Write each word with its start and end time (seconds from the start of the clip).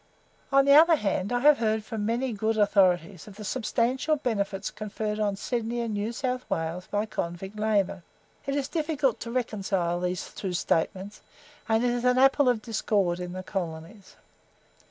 On 0.51 0.65
the 0.65 0.73
other 0.73 0.95
hand, 0.95 1.31
I 1.31 1.41
have 1.41 1.59
heard 1.59 1.83
from 1.83 2.07
many 2.07 2.29
and 2.29 2.39
good 2.39 2.57
authorities, 2.57 3.27
of 3.27 3.35
the 3.35 3.43
substantial 3.43 4.15
benefits 4.15 4.71
conferred 4.71 5.19
on 5.19 5.35
Sydney 5.35 5.81
and 5.81 5.93
New 5.93 6.11
South 6.11 6.43
Wales 6.49 6.87
by 6.89 7.05
convict 7.05 7.55
labour. 7.59 8.01
It 8.47 8.55
is 8.55 8.67
difficult 8.67 9.19
to 9.19 9.31
reconcile 9.31 9.99
these 9.99 10.33
two 10.33 10.53
statements, 10.53 11.21
and 11.69 11.83
it 11.85 11.91
is 11.91 12.03
an 12.03 12.17
apple 12.17 12.49
of 12.49 12.63
discord 12.63 13.19
in 13.19 13.33
the 13.33 13.43
colonies. 13.43 14.15